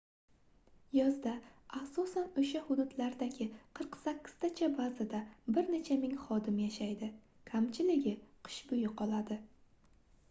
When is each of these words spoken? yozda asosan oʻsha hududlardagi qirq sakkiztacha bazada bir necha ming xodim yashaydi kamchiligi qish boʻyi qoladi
yozda 0.99 1.33
asosan 1.79 2.31
oʻsha 2.43 2.61
hududlardagi 2.69 3.47
qirq 3.81 3.99
sakkiztacha 4.07 4.71
bazada 4.81 5.21
bir 5.59 5.71
necha 5.75 5.99
ming 6.07 6.17
xodim 6.25 6.59
yashaydi 6.65 7.13
kamchiligi 7.53 8.17
qish 8.49 8.61
boʻyi 8.75 8.93
qoladi 9.03 9.41